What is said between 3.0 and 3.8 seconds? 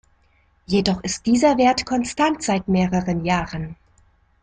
Jahren.